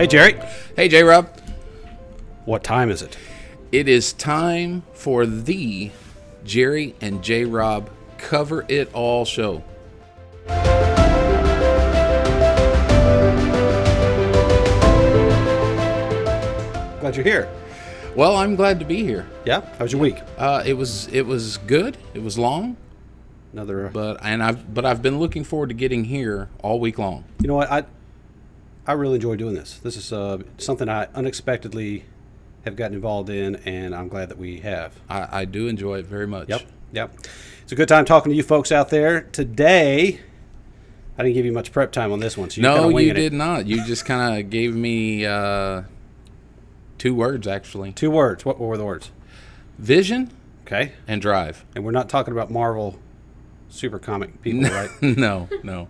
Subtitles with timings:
[0.00, 0.34] Hey, Jerry.
[0.76, 1.28] Hey, J Rob.
[2.46, 3.18] What time is it?
[3.70, 5.90] It is time for the
[6.42, 9.62] Jerry and J Rob Cover It All show.
[17.00, 17.46] Glad you're here.
[18.16, 19.26] Well, I'm glad to be here.
[19.44, 19.60] Yeah.
[19.76, 20.16] How was your week?
[20.38, 21.98] Uh, it was it was good.
[22.14, 22.78] It was long,
[23.52, 23.90] Another.
[23.92, 27.24] but and I've but I've been looking forward to getting here all week long.
[27.42, 27.70] you know what?
[27.70, 27.84] I
[28.90, 29.78] I really enjoy doing this.
[29.78, 32.06] This is uh, something I unexpectedly
[32.64, 34.98] have gotten involved in, and I'm glad that we have.
[35.08, 36.48] I, I do enjoy it very much.
[36.48, 36.62] Yep.
[36.92, 37.14] Yep.
[37.62, 40.18] It's a good time talking to you folks out there today.
[41.16, 43.36] I didn't give you much prep time on this one, so No, you did It.
[43.36, 43.66] not.
[43.68, 45.82] You just kind of gave me uh,
[46.98, 48.44] two words actually: Two words.
[48.44, 49.12] What were the words?
[49.78, 50.32] vision
[50.66, 50.92] Okay.
[51.06, 51.64] and drive.
[51.76, 52.98] And we're not talking about Marvel
[53.68, 54.90] super comic people, right?
[55.00, 55.86] no, no.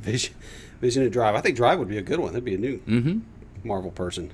[0.00, 0.34] Vision,
[0.80, 1.34] Vision and Drive.
[1.34, 2.32] I think Drive would be a good one.
[2.32, 3.18] That'd be a new Mm-hmm.
[3.66, 4.30] Marvel person.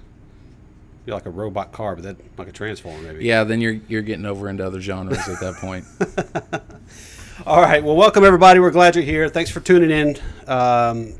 [1.06, 3.24] Be like a robot car, but that like a transformer maybe.
[3.24, 5.84] Yeah, then you're you're getting over into other genres at that point.
[7.46, 7.82] All right.
[7.82, 8.60] Well, welcome everybody.
[8.60, 9.28] We're glad you're here.
[9.28, 10.16] Thanks for tuning in.
[10.46, 11.14] Um,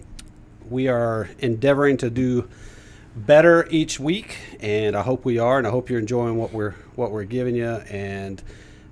[0.70, 2.48] we are endeavoring to do
[3.16, 6.74] better each week, and I hope we are, and I hope you're enjoying what we're
[6.94, 8.42] what we're giving you, and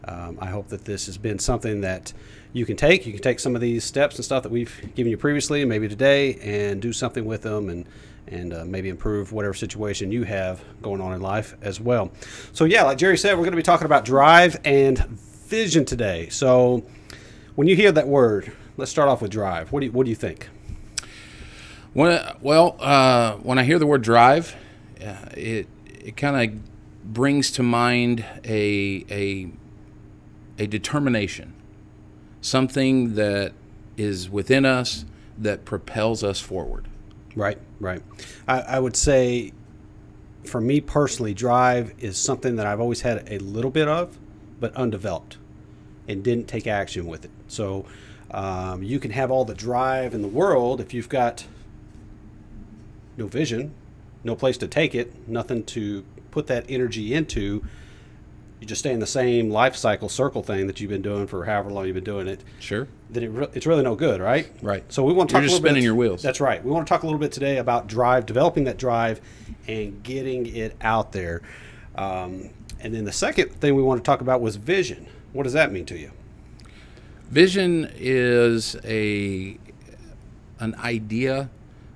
[0.05, 2.13] um, I hope that this has been something that
[2.53, 3.07] you can take.
[3.07, 5.89] You can take some of these steps and stuff that we've given you previously, maybe
[5.89, 7.87] today, and do something with them, and
[8.29, 12.11] and uh, maybe improve whatever situation you have going on in life as well.
[12.53, 16.29] So yeah, like Jerry said, we're going to be talking about drive and vision today.
[16.31, 16.85] So
[17.57, 19.73] when you hear that word, let's start off with drive.
[19.73, 20.49] What do you, what do you think?
[21.93, 24.57] When, well, uh, when I hear the word drive,
[25.01, 25.67] uh, it
[26.01, 29.51] it kind of brings to mind a a
[30.59, 31.55] a determination,
[32.41, 33.53] something that
[33.97, 35.05] is within us
[35.39, 36.87] that propels us forward.
[37.35, 38.03] Right, right.
[38.47, 39.53] I, I would say,
[40.45, 44.19] for me personally, drive is something that I've always had a little bit of,
[44.61, 45.39] but undeveloped,
[46.07, 47.31] and didn't take action with it.
[47.49, 47.87] So
[48.31, 51.47] um, you can have all the drive in the world if you've got
[53.17, 53.75] no vision,
[54.25, 57.65] no place to take it, nothing to put that energy into.
[58.63, 61.45] You just stay in the same life cycle circle thing that you've been doing for
[61.45, 62.45] however long you've been doing it.
[62.61, 62.87] Sure.
[63.11, 64.49] Then it re- it's really no good, right?
[64.63, 64.85] Right.
[64.87, 66.23] So we want to You're talk just a little spinning bit, your wheels.
[66.23, 66.65] That's right.
[66.65, 69.21] We want to talk a little bit today about drive, developing that drive,
[69.67, 71.43] and getting it out there.
[71.97, 75.09] Um, and then the second thing we want to talk about was vision.
[75.33, 76.13] What does that mean to you?
[77.31, 79.59] Vision is a
[80.61, 81.51] an idea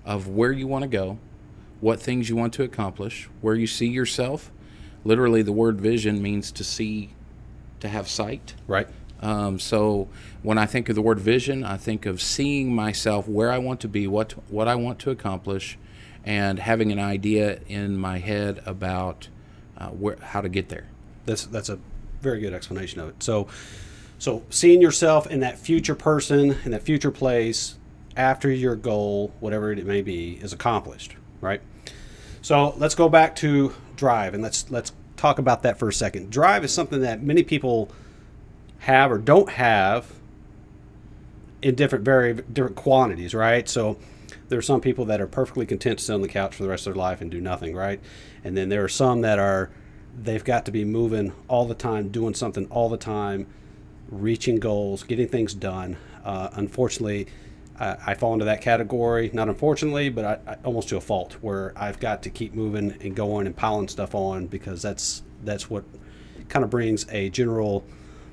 [0.05, 1.19] of where you want to go,
[1.81, 4.51] what things you want to accomplish, where you see yourself.
[5.07, 7.11] Literally, the word vision means to see,
[7.79, 8.55] to have sight.
[8.67, 8.89] Right.
[9.21, 10.09] Um, so
[10.43, 13.81] when I think of the word vision, I think of seeing myself where I want
[13.83, 15.79] to be, what what I want to accomplish,
[16.25, 19.29] and having an idea in my head about
[19.79, 20.89] uh, where how to get there.
[21.25, 21.79] That's that's a
[22.21, 23.23] very good explanation of it.
[23.23, 23.47] So,
[24.19, 27.77] so seeing yourself in that future person in that future place
[28.17, 31.61] after your goal, whatever it may be, is accomplished, right?
[32.47, 36.31] So let's go back to drive and let's let's talk about that for a second.
[36.31, 37.91] Drive is something that many people
[38.79, 40.13] have or don't have
[41.61, 43.69] in different very different quantities, right?
[43.69, 43.99] So
[44.49, 46.69] there are some people that are perfectly content to sit on the couch for the
[46.69, 47.99] rest of their life and do nothing, right?
[48.45, 49.69] And then there are some that are
[50.17, 53.49] they've got to be moving all the time, doing something all the time,
[54.09, 55.97] reaching goals, getting things done.
[56.25, 57.27] Uh, unfortunately,
[57.79, 59.31] I, I fall into that category.
[59.33, 62.97] Not unfortunately, but I, I, almost to a fault, where I've got to keep moving
[63.01, 65.85] and going and piling stuff on because that's that's what
[66.49, 67.85] kind of brings a general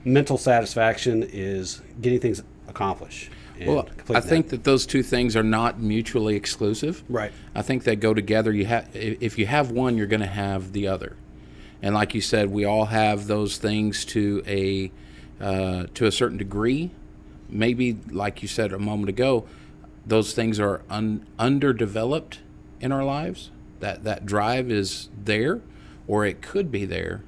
[0.05, 3.29] mental satisfaction is getting things accomplished.
[3.65, 7.03] Well, I think that those two things are not mutually exclusive.
[7.07, 7.31] Right.
[7.55, 8.51] I think they go together.
[8.51, 11.15] You have if you have one, you're going to have the other.
[11.81, 14.91] And like you said, we all have those things to a
[15.39, 16.91] uh, to a certain degree.
[17.53, 19.45] Maybe, like you said a moment ago,
[20.05, 22.39] those things are un- underdeveloped
[22.81, 23.51] in our lives.
[23.79, 25.61] That that drive is there,
[26.07, 27.23] or it could be there,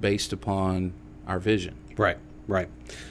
[0.00, 0.92] based upon
[1.26, 1.74] our vision.
[1.96, 2.68] Right, right.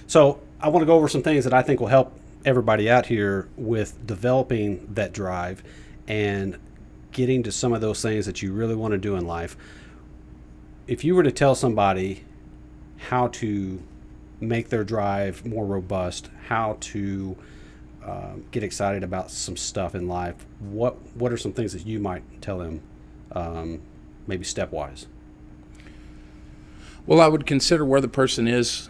[0.07, 3.05] So I want to go over some things that I think will help everybody out
[3.05, 5.63] here with developing that drive
[6.07, 6.57] and
[7.11, 9.57] getting to some of those things that you really want to do in life.
[10.87, 12.23] If you were to tell somebody
[12.97, 13.81] how to
[14.39, 17.37] make their drive more robust, how to
[18.03, 21.99] um, get excited about some stuff in life, what what are some things that you
[21.99, 22.81] might tell them,
[23.33, 23.81] um,
[24.27, 25.05] maybe stepwise?
[27.05, 28.89] Well, I would consider where the person is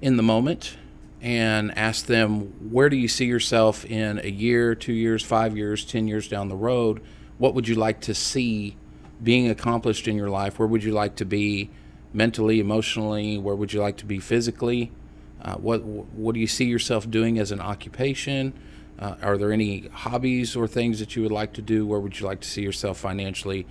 [0.00, 0.76] in the moment
[1.20, 5.84] and ask them, where do you see yourself in a year, two years, five years,
[5.84, 7.00] 10 years down the road?
[7.42, 8.76] what would you like to see
[9.20, 10.60] being accomplished in your life?
[10.60, 11.70] Where would you like to be
[12.12, 13.38] mentally, emotionally?
[13.38, 14.92] Where would you like to be physically?
[15.40, 18.52] Uh, what what do you see yourself doing as an occupation?
[18.98, 21.84] Uh, are there any hobbies or things that you would like to do?
[21.86, 23.66] Where would you like to see yourself financially?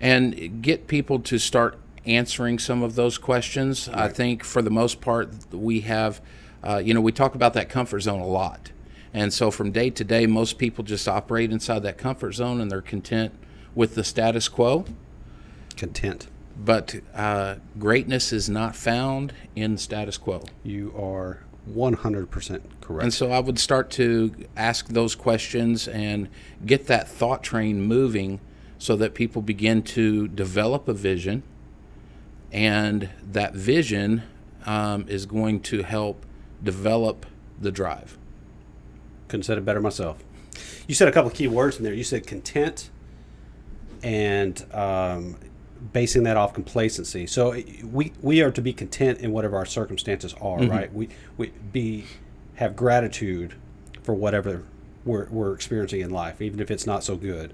[0.00, 3.88] And get people to start answering some of those questions.
[3.88, 3.98] Right.
[3.98, 6.20] I think for the most part, we have,
[6.62, 8.72] uh, you know, we talk about that comfort zone a lot.
[9.14, 12.70] And so from day to day, most people just operate inside that comfort zone and
[12.70, 13.34] they're content
[13.74, 14.84] with the status quo.
[15.76, 16.26] Content.
[16.58, 20.42] But uh, greatness is not found in status quo.
[20.62, 23.02] You are 100% correct.
[23.02, 26.28] And so I would start to ask those questions and
[26.64, 28.40] get that thought train moving
[28.78, 31.42] so that people begin to develop a vision.
[32.52, 34.22] And that vision
[34.64, 36.24] um, is going to help
[36.62, 37.26] develop
[37.60, 38.16] the drive.
[39.28, 40.22] Couldn't said it better myself.
[40.86, 41.92] You said a couple of key words in there.
[41.92, 42.90] You said content
[44.02, 45.36] and um,
[45.92, 47.26] basing that off complacency.
[47.26, 50.70] So we we are to be content in whatever our circumstances are, mm-hmm.
[50.70, 50.92] right?
[50.92, 52.06] We we be
[52.56, 53.54] have gratitude
[54.02, 54.64] for whatever
[55.04, 57.52] we're, we're experiencing in life, even if it's not so good.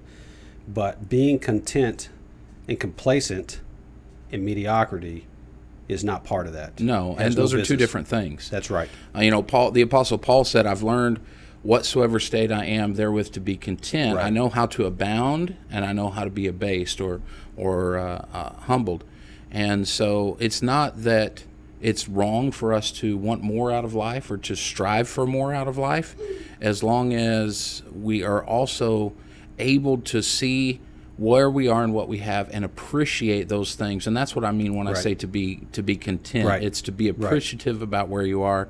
[0.67, 2.09] But being content
[2.67, 3.59] and complacent
[4.31, 5.27] in mediocrity
[5.89, 6.79] is not part of that.
[6.79, 7.67] No, and those no are business.
[7.67, 8.49] two different things.
[8.49, 8.89] That's right.
[9.15, 11.19] Uh, you know, Paul, the apostle Paul said, "I've learned."
[11.63, 14.17] Whatsoever state I am, therewith to be content.
[14.17, 14.25] Right.
[14.25, 17.21] I know how to abound, and I know how to be abased or
[17.57, 19.03] or uh, uh, humbled.
[19.49, 21.43] And so it's not that
[21.81, 25.53] it's wrong for us to want more out of life or to strive for more
[25.53, 26.15] out of life,
[26.61, 29.13] as long as we are also
[29.59, 30.79] able to see
[31.17, 34.51] where we are and what we have and appreciate those things and that's what i
[34.51, 34.97] mean when right.
[34.97, 36.63] i say to be to be content right.
[36.63, 38.67] it's to be appreciative about where you are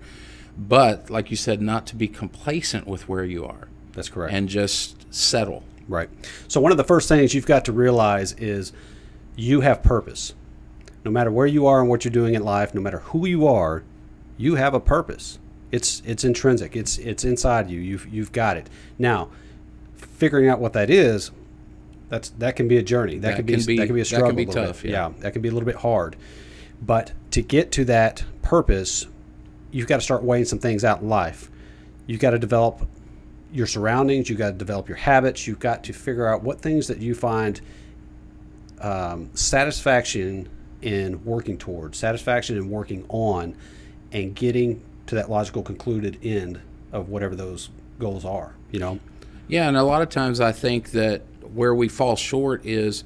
[0.57, 3.67] but like you said, not to be complacent with where you are.
[3.93, 4.33] That's correct.
[4.33, 5.63] And just settle.
[5.87, 6.09] Right.
[6.47, 8.71] So one of the first things you've got to realize is
[9.35, 10.33] you have purpose.
[11.03, 13.47] No matter where you are and what you're doing in life, no matter who you
[13.47, 13.83] are,
[14.37, 15.39] you have a purpose.
[15.71, 16.75] It's it's intrinsic.
[16.75, 17.79] It's it's inside you.
[17.79, 18.69] You've you've got it.
[18.97, 19.29] Now,
[19.95, 21.31] figuring out what that is,
[22.09, 23.17] that's that can be a journey.
[23.17, 24.27] That, that can, be, be, that can be a struggle.
[24.27, 24.85] That can be tough.
[24.85, 24.91] Yeah.
[24.91, 26.15] yeah, that can be a little bit hard.
[26.81, 29.07] But to get to that purpose,
[29.73, 31.49] you've got to start weighing some things out in life.
[32.05, 32.87] You've got to develop
[33.51, 34.29] your surroundings.
[34.29, 35.45] You've got to develop your habits.
[35.47, 37.59] You've got to figure out what things that you find
[38.79, 40.47] um, satisfaction
[40.81, 43.55] in working towards, satisfaction in working on,
[44.11, 46.61] and getting to that logical concluded end
[46.91, 47.69] of whatever those
[47.99, 48.55] goals are.
[48.71, 48.99] You know.
[49.47, 51.23] Yeah, and a lot of times I think that
[51.53, 53.03] where we fall short is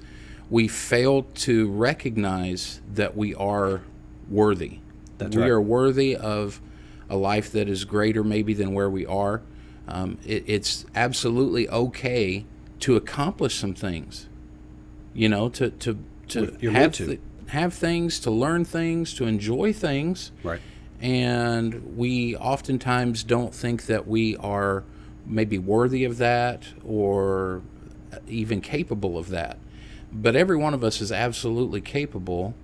[0.50, 3.82] we fail to recognize that we are
[4.30, 4.80] worthy.
[5.18, 5.52] That's we right.
[5.52, 6.62] are worthy of
[7.10, 9.42] a life that is greater, maybe, than where we are.
[9.88, 12.46] Um, it, it's absolutely okay
[12.82, 14.28] to accomplish some things.
[15.14, 15.98] You know, to to
[16.30, 17.06] to have to.
[17.06, 20.32] Th- have things, to learn things, to enjoy things.
[20.44, 20.60] Right.
[21.00, 24.84] And we oftentimes don't think that we are
[25.26, 27.62] maybe worthy of that or
[28.28, 29.58] even capable of that.
[30.12, 32.56] But every one of us is absolutely capable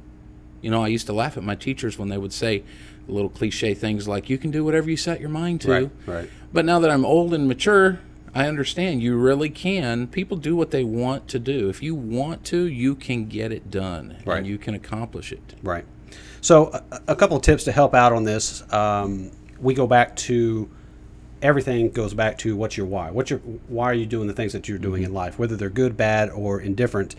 [0.64, 2.64] you know, I used to laugh at my teachers when they would say
[3.08, 5.72] little cliche things like, you can do whatever you set your mind to.
[5.72, 6.30] Right, right.
[6.54, 8.00] But now that I'm old and mature,
[8.34, 10.08] I understand you really can.
[10.08, 11.70] People do what they want to do.
[11.70, 14.38] If you want to, you can get it done right.
[14.38, 15.54] and you can accomplish it.
[15.62, 15.86] Right.
[16.40, 18.64] So, a, a couple of tips to help out on this.
[18.72, 20.70] Um, we go back to
[21.42, 23.12] everything goes back to what's your why.
[23.12, 25.12] What's your why are you doing the things that you're doing mm-hmm.
[25.12, 27.16] in life, whether they're good, bad, or indifferent?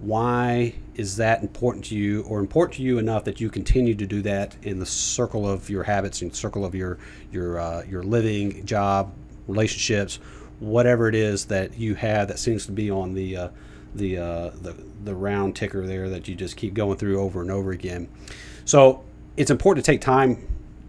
[0.00, 4.06] Why is that important to you or important to you enough that you continue to
[4.06, 6.98] do that in the circle of your habits and circle of your
[7.30, 9.12] your uh, your living job
[9.46, 10.18] relationships
[10.58, 13.48] whatever it is that you have that seems to be on the uh,
[13.94, 17.50] the, uh, the the round ticker there that you just keep going through over and
[17.50, 18.08] over again?
[18.64, 19.02] So
[19.36, 20.46] it's important to take time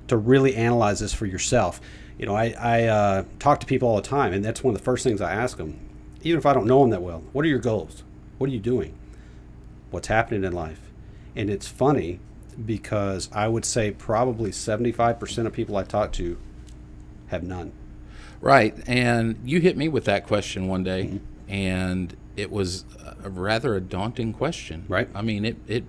[0.08, 1.82] to really analyze this for yourself.
[2.18, 4.80] You know i, I uh, talk to people all the time and that's one of
[4.80, 5.80] the first things i ask them
[6.22, 8.03] even if i don't know them that well what are your goals?
[8.38, 8.94] What are you doing
[9.91, 10.91] what's happening in life.
[11.36, 12.19] And it's funny
[12.65, 16.38] because I would say probably 75% of people I talk to
[17.27, 17.71] have none.
[18.41, 18.75] Right.
[18.88, 21.53] And you hit me with that question one day, mm-hmm.
[21.53, 22.86] and it was
[23.24, 24.86] a rather a daunting question.
[24.88, 25.07] Right.
[25.13, 25.83] I mean, it, it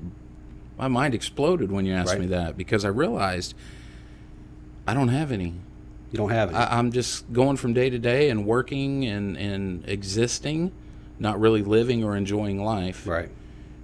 [0.79, 2.21] my mind exploded when you asked right.
[2.21, 3.55] me that because I realized
[4.87, 5.55] I don't have any.
[6.11, 6.55] You don't have it.
[6.55, 10.71] I, am just going from day to day and working and, and existing,
[11.19, 13.07] not really living or enjoying life.
[13.07, 13.31] Right.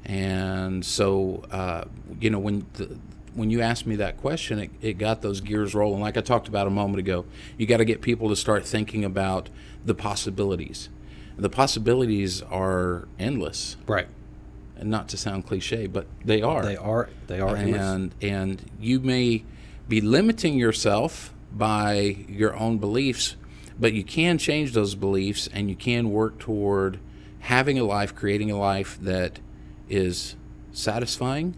[0.08, 1.84] And so, uh,
[2.18, 2.96] you know, when the,
[3.34, 6.00] when you asked me that question, it, it got those gears rolling.
[6.00, 7.26] Like I talked about a moment ago,
[7.58, 9.50] you got to get people to start thinking about
[9.84, 10.88] the possibilities.
[11.36, 13.76] the possibilities are endless.
[13.86, 14.08] Right.
[14.76, 16.64] And not to sound cliche, but they are.
[16.64, 17.10] They are.
[17.26, 17.56] They are.
[17.56, 17.80] endless.
[17.80, 19.44] and and you may
[19.88, 23.36] be limiting yourself by your own beliefs,
[23.78, 26.98] but you can change those beliefs and you can work toward
[27.40, 29.40] having a life, creating a life that
[29.88, 30.36] is
[30.72, 31.54] satisfying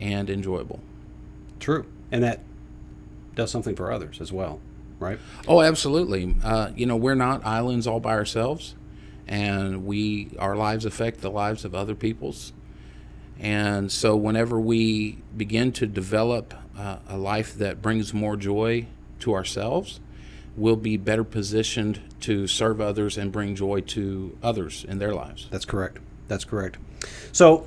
[0.00, 0.80] and enjoyable.
[1.60, 1.86] True.
[2.10, 2.40] And that
[3.34, 4.60] does something for others as well,
[4.98, 5.18] right?
[5.46, 6.34] Oh, absolutely.
[6.42, 8.74] Uh, you know, we're not islands all by ourselves,
[9.26, 12.52] and we our lives affect the lives of other people's.
[13.38, 18.86] And so, whenever we begin to develop uh, a life that brings more joy
[19.20, 20.00] to ourselves,
[20.56, 25.46] we'll be better positioned to serve others and bring joy to others in their lives.
[25.50, 25.98] That's correct.
[26.28, 26.78] That's correct.
[27.32, 27.66] So,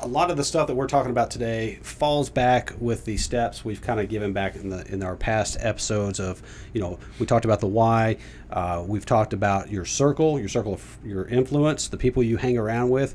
[0.00, 3.64] a lot of the stuff that we're talking about today falls back with the steps
[3.64, 6.42] we've kind of given back in the in our past episodes of
[6.74, 8.16] you know we talked about the why
[8.50, 12.58] uh, we've talked about your circle your circle of your influence the people you hang
[12.58, 13.14] around with.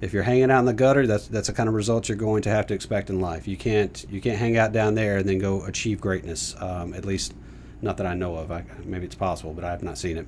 [0.00, 2.42] If you're hanging out in the gutter that's that's the kind of results you're going
[2.42, 3.48] to have to expect in life.
[3.48, 7.04] You can't you can't hang out down there and then go achieve greatness um, at
[7.04, 7.34] least
[7.80, 8.52] not that I know of.
[8.52, 10.26] I, maybe it's possible but I have not seen it.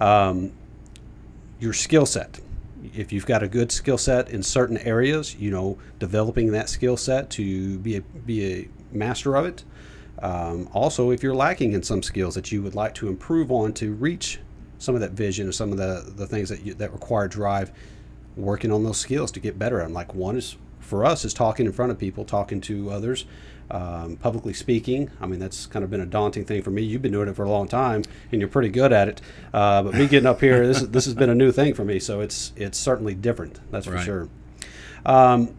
[0.00, 0.52] Um,
[1.60, 2.40] your skill set
[2.94, 6.96] if you've got a good skill set in certain areas, you know, developing that skill
[6.96, 9.64] set to be a, be a master of it.
[10.22, 13.72] Um, also, if you're lacking in some skills that you would like to improve on
[13.74, 14.40] to reach
[14.78, 17.72] some of that vision or some of the, the things that you, that require drive,
[18.36, 19.80] working on those skills to get better.
[19.80, 23.24] And like one is for us is talking in front of people, talking to others,
[23.70, 25.10] um, publicly speaking.
[25.20, 26.82] I mean, that's kind of been a daunting thing for me.
[26.82, 29.20] You've been doing it for a long time, and you're pretty good at it.
[29.52, 31.98] Uh, but me getting up here, this this has been a new thing for me.
[31.98, 33.60] So it's it's certainly different.
[33.70, 34.28] That's for sure.
[35.06, 35.54] Um,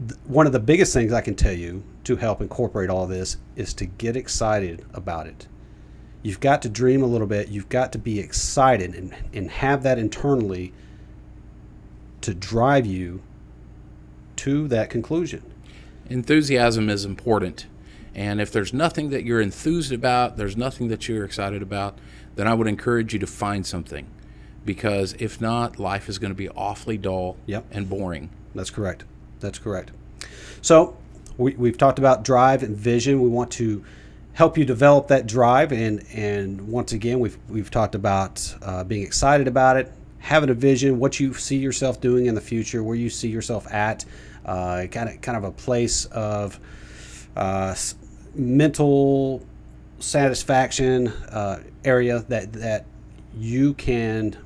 [0.00, 3.36] th- one of the biggest things I can tell you to help incorporate all this
[3.56, 5.46] is to get excited about it.
[6.22, 7.48] You've got to dream a little bit.
[7.48, 10.72] You've got to be excited and, and have that internally
[12.22, 13.22] to drive you
[14.36, 15.42] to that conclusion.
[16.08, 17.66] Enthusiasm is important.
[18.14, 21.98] And if there's nothing that you're enthused about, there's nothing that you're excited about,
[22.34, 24.06] then I would encourage you to find something.
[24.64, 27.66] Because if not, life is going to be awfully dull Yep.
[27.70, 28.30] and boring.
[28.54, 29.04] That's correct.
[29.40, 29.92] That's correct.
[30.62, 30.96] So
[31.36, 33.20] we, we've talked about drive and vision.
[33.20, 33.84] We want to
[34.32, 39.02] help you develop that drive, and and once again, we've we've talked about uh, being
[39.02, 42.96] excited about it, having a vision, what you see yourself doing in the future, where
[42.96, 44.04] you see yourself at,
[44.48, 46.58] kind of kind of a place of
[47.36, 47.74] uh,
[48.34, 49.44] mental
[49.98, 52.86] satisfaction uh, area that that
[53.36, 54.36] you can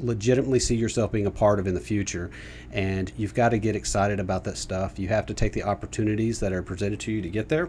[0.00, 2.30] legitimately see yourself being a part of in the future.
[2.72, 4.98] And you've got to get excited about that stuff.
[4.98, 7.68] You have to take the opportunities that are presented to you to get there.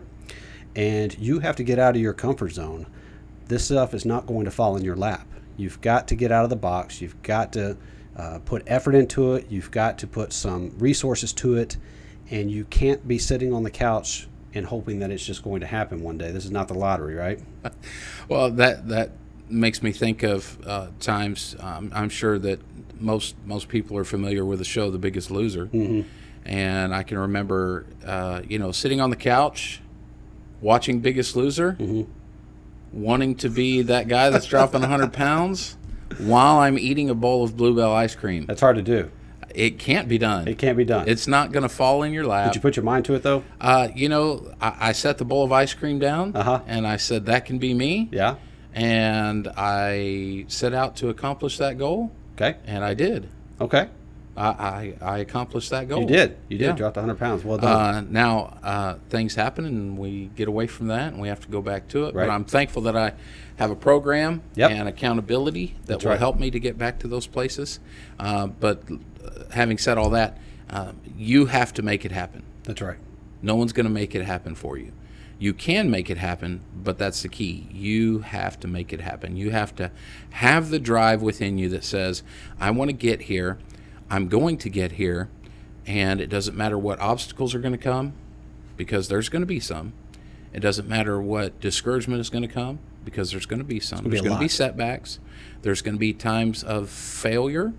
[0.75, 2.85] And you have to get out of your comfort zone.
[3.47, 5.27] This stuff is not going to fall in your lap.
[5.57, 7.01] You've got to get out of the box.
[7.01, 7.77] You've got to
[8.19, 9.45] uh, put effort into it.
[9.49, 11.77] You've got to put some resources to it.
[12.29, 15.65] And you can't be sitting on the couch and hoping that it's just going to
[15.67, 16.31] happen one day.
[16.31, 17.39] This is not the lottery, right?
[18.27, 19.09] Well, that that
[19.49, 21.55] makes me think of uh, times.
[21.59, 22.59] Um, I'm sure that
[23.01, 25.67] most most people are familiar with the show The Biggest Loser,
[26.45, 29.81] and I can remember, uh, you know, sitting on the couch,
[30.61, 31.75] watching Biggest Loser,
[32.93, 35.75] wanting to be that guy that's dropping 100 pounds,
[36.17, 38.45] while I'm eating a bowl of Blue Bell ice cream.
[38.45, 39.11] That's hard to do.
[39.53, 40.47] It can't be done.
[40.47, 41.07] It can't be done.
[41.09, 42.49] It's not going to fall in your lap.
[42.51, 43.43] Did you put your mind to it though?
[43.59, 46.61] uh, you know, I, I set the bowl of ice cream down, Uh-huh.
[46.67, 48.35] and I said that can be me Yeah.
[48.73, 52.57] and I set out to accomplish that goal, Okay.
[52.65, 53.27] and I did.
[53.59, 53.89] Okay.
[54.37, 56.01] I, I, I accomplished that goal.
[56.01, 56.37] You did.
[56.47, 56.65] You did.
[56.65, 56.71] Yeah.
[56.73, 57.43] Dropped 100 pounds.
[57.43, 57.95] Well done.
[57.95, 61.49] Uh, now uh, things happen, and we get away from that, and we have to
[61.49, 62.15] go back to it.
[62.15, 62.27] Right.
[62.27, 63.13] But I'm thankful that I
[63.59, 64.71] have a program Yep.
[64.71, 66.19] and accountability that That's will right.
[66.19, 67.79] help me to get back to those places.
[68.17, 68.83] Uh, but
[69.23, 70.37] uh, having said all that,
[70.69, 72.43] uh, you have to make it happen.
[72.63, 72.97] That's right.
[73.41, 74.91] No one's going to make it happen for you.
[75.37, 77.67] You can make it happen, but that's the key.
[77.71, 79.37] You have to make it happen.
[79.37, 79.91] You have to
[80.31, 82.23] have the drive within you that says,
[82.59, 83.57] I want to get here.
[84.09, 85.29] I'm going to get here.
[85.85, 88.13] And it doesn't matter what obstacles are going to come,
[88.77, 89.93] because there's going to be some.
[90.53, 94.03] It doesn't matter what discouragement is going to come, because there's going to be some.
[94.03, 95.19] be there's going to be setbacks.
[95.61, 97.73] There's going to be times of failure.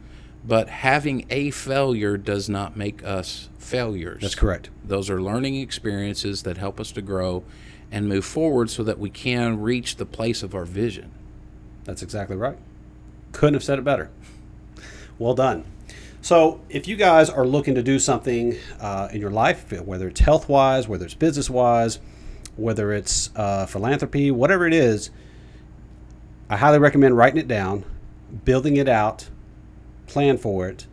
[0.47, 4.23] But having a failure does not make us failures.
[4.23, 4.71] That's correct.
[4.85, 7.45] Those are learning experiences that help us to grow
[7.93, 11.11] and move forward so that we can reach the place of our vision.
[11.85, 12.57] That's exactly right.
[13.33, 14.11] Couldn't have said it better.
[15.19, 15.65] Well done.
[16.23, 20.21] So, if you guys are looking to do something uh, in your life, whether it's
[20.21, 21.99] health wise, whether it's business wise,
[22.61, 25.11] whether it's uh, philanthropy, whatever it is,
[26.49, 27.85] I highly recommend writing it down
[28.45, 29.29] building it out,
[30.07, 30.87] plan for it,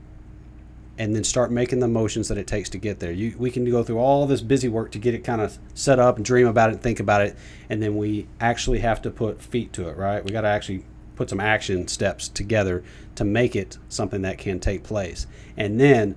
[0.97, 3.11] and then start making the motions that it takes to get there.
[3.11, 5.99] You, we can go through all this busy work to get it kind of set
[5.99, 7.35] up and dream about it and think about it,
[7.69, 10.23] and then we actually have to put feet to it, right?
[10.23, 12.83] We got to actually put some action steps together
[13.15, 15.25] to make it something that can take place.
[15.55, 16.15] And then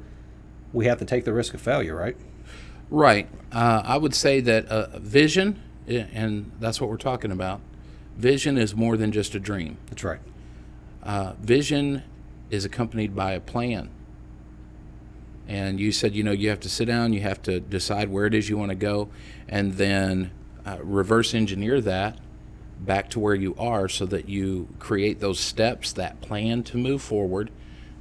[0.73, 2.16] we have to take the risk of failure, right?
[2.90, 3.28] Right.
[3.52, 7.61] Uh, I would say that uh, vision, and that's what we're talking about.
[8.16, 9.78] Vision is more than just a dream.
[9.88, 10.20] That's right.
[11.02, 12.02] Uh, vision
[12.50, 13.90] is accompanied by a plan.
[15.49, 18.26] And you said, you know, you have to sit down, you have to decide where
[18.26, 19.09] it is you want to go,
[19.49, 20.30] and then
[20.66, 22.18] uh, reverse engineer that
[22.80, 27.02] back to where you are so that you create those steps, that plan to move
[27.02, 27.50] forward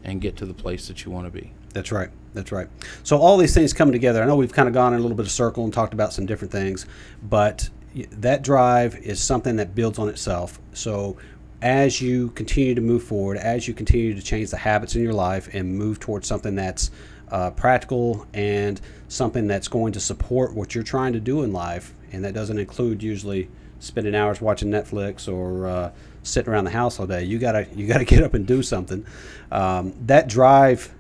[0.03, 1.51] and get to the place that you want to be.
[1.73, 2.09] That's right.
[2.33, 2.67] That's right.
[3.03, 4.21] So all these things come together.
[4.21, 6.13] I know we've kind of gone in a little bit of circle and talked about
[6.13, 6.85] some different things,
[7.23, 7.69] but
[8.11, 10.59] that drive is something that builds on itself.
[10.73, 11.17] So
[11.61, 15.13] as you continue to move forward, as you continue to change the habits in your
[15.13, 16.91] life and move towards something that's
[17.31, 21.93] uh, practical and something that's going to support what you're trying to do in life,
[22.11, 25.91] and that doesn't include usually spending hours watching Netflix or uh,
[26.23, 27.23] sitting around the house all day.
[27.23, 29.05] You gotta you gotta get up and do something.
[29.51, 30.93] Um, that drive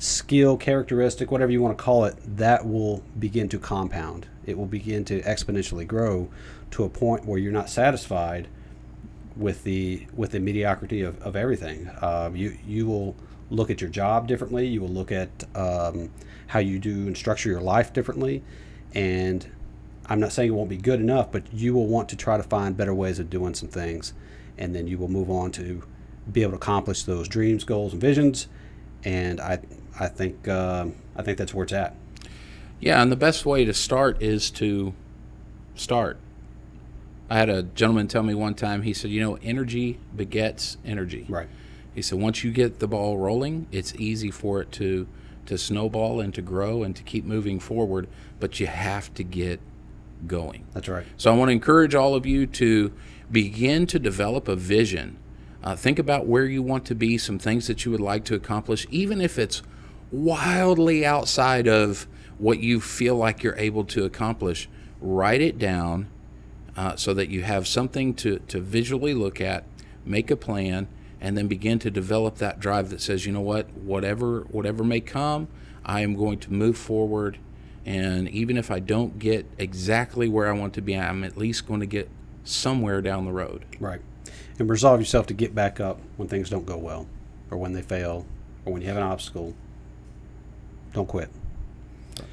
[0.00, 4.26] skill, characteristic, whatever you want to call it, that will begin to compound.
[4.46, 6.30] It will begin to exponentially grow
[6.72, 8.48] to a point where you're not satisfied
[9.36, 11.88] with the with the mediocrity of, of everything.
[12.00, 13.14] Uh, you you will
[13.50, 14.66] look at your job differently.
[14.66, 16.10] You will look at um,
[16.46, 18.42] how you do and structure your life differently.
[18.94, 19.46] And
[20.06, 22.42] I'm not saying it won't be good enough, but you will want to try to
[22.42, 24.14] find better ways of doing some things,
[24.56, 25.82] and then you will move on to
[26.32, 28.48] be able to accomplish those dreams, goals, and visions.
[29.04, 29.60] And I
[29.98, 31.94] I think um I think that's where it's at.
[32.80, 34.94] Yeah, and the best way to start is to
[35.74, 36.18] start.
[37.28, 41.26] I had a gentleman tell me one time, he said, you know, energy begets energy.
[41.28, 41.48] Right.
[41.94, 45.06] He said once you get the ball rolling, it's easy for it to
[45.46, 49.60] to snowball and to grow and to keep moving forward, but you have to get
[50.26, 50.66] going.
[50.72, 51.06] That's right.
[51.16, 52.92] So I want to encourage all of you to
[53.30, 55.16] begin to develop a vision.
[55.62, 58.34] Uh, think about where you want to be, some things that you would like to
[58.34, 59.62] accomplish, even if it's
[60.12, 62.06] wildly outside of
[62.38, 64.68] what you feel like you're able to accomplish.
[65.00, 66.08] Write it down
[66.76, 69.64] uh, so that you have something to, to visually look at,
[70.04, 70.88] make a plan,
[71.20, 75.00] and then begin to develop that drive that says, you know what, whatever whatever may
[75.00, 75.48] come,
[75.84, 77.38] I am going to move forward.
[77.84, 81.66] And even if I don't get exactly where I want to be, I'm at least
[81.66, 82.08] going to get
[82.44, 83.64] somewhere down the road.
[83.78, 84.00] Right.
[84.58, 87.06] And resolve yourself to get back up when things don't go well,
[87.50, 88.26] or when they fail,
[88.64, 89.54] or when you have an obstacle.
[90.92, 91.28] Don't quit.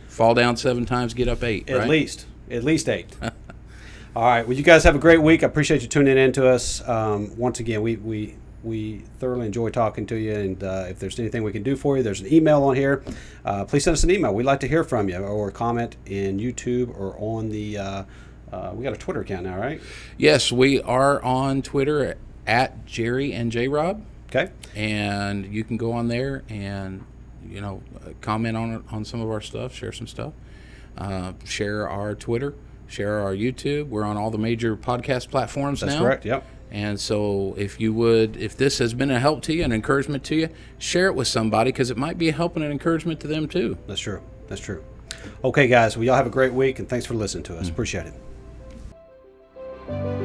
[0.07, 1.69] Fall down seven times, get up eight.
[1.69, 1.89] At right?
[1.89, 3.15] least, at least eight.
[4.15, 4.47] All right.
[4.47, 5.43] Well, you guys have a great week.
[5.43, 6.85] I appreciate you tuning in to us.
[6.87, 10.33] Um, once again, we we we thoroughly enjoy talking to you.
[10.33, 13.03] And uh, if there's anything we can do for you, there's an email on here.
[13.45, 14.33] Uh, please send us an email.
[14.33, 17.77] We'd like to hear from you, or comment in YouTube or on the.
[17.77, 18.03] Uh,
[18.51, 19.81] uh, we got a Twitter account now, right?
[20.17, 22.15] Yes, we are on Twitter
[22.47, 24.03] at Jerry and J Rob.
[24.29, 24.51] Okay.
[24.75, 27.05] and you can go on there and
[27.49, 27.81] you know
[28.21, 30.33] comment on on some of our stuff, share some stuff,
[30.97, 32.53] uh, share our Twitter,
[32.87, 33.87] share our YouTube.
[33.87, 36.01] We're on all the major podcast platforms That's now.
[36.01, 36.25] correct.
[36.25, 36.45] Yep.
[36.69, 40.25] And so, if you would, if this has been a help to you, an encouragement
[40.25, 43.21] to you, share it with somebody because it might be a help and an encouragement
[43.21, 43.77] to them too.
[43.87, 44.21] That's true.
[44.47, 44.83] That's true.
[45.43, 45.95] Okay, guys.
[45.95, 47.69] Well, y'all have a great week, and thanks for listening to us.
[47.69, 48.07] Appreciate
[49.87, 50.16] it.